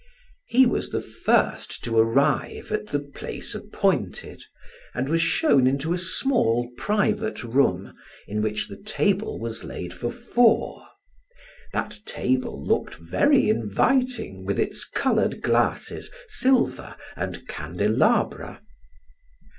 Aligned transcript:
He 0.47 0.65
was 0.65 0.89
the 0.89 0.99
first 0.99 1.83
to 1.83 1.95
arrive 1.95 2.71
at 2.71 2.87
the 2.87 3.01
place 3.01 3.53
appointed 3.53 4.41
and 4.95 5.07
was 5.07 5.21
shown 5.21 5.67
into 5.67 5.93
a 5.93 5.97
small 5.99 6.71
private 6.75 7.43
room, 7.43 7.93
in 8.27 8.41
which 8.41 8.67
the 8.67 8.81
table 8.81 9.37
was 9.39 9.63
laid 9.63 9.93
for 9.93 10.11
four; 10.11 10.87
that 11.71 11.99
table 12.07 12.63
looked 12.65 12.95
very 12.95 13.47
inviting 13.47 14.43
with 14.43 14.57
its 14.57 14.85
colored 14.89 15.43
glasses, 15.43 16.09
silver, 16.27 16.95
and 17.15 17.47
candelabra. 17.47 18.59